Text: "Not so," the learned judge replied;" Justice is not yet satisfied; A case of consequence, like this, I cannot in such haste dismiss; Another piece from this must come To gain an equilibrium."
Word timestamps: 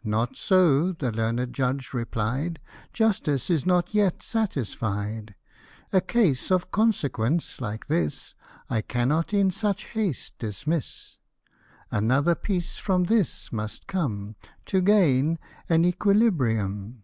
"Not 0.02 0.34
so," 0.34 0.92
the 0.92 1.12
learned 1.12 1.52
judge 1.52 1.92
replied;" 1.92 2.58
Justice 2.94 3.50
is 3.50 3.66
not 3.66 3.92
yet 3.92 4.22
satisfied; 4.22 5.34
A 5.92 6.00
case 6.00 6.50
of 6.50 6.70
consequence, 6.70 7.60
like 7.60 7.84
this, 7.88 8.34
I 8.70 8.80
cannot 8.80 9.34
in 9.34 9.50
such 9.50 9.84
haste 9.88 10.38
dismiss; 10.38 11.18
Another 11.90 12.34
piece 12.34 12.78
from 12.78 13.04
this 13.04 13.52
must 13.52 13.86
come 13.86 14.36
To 14.64 14.80
gain 14.80 15.38
an 15.68 15.84
equilibrium." 15.84 17.02